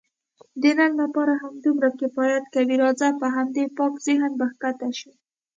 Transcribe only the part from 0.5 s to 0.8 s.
د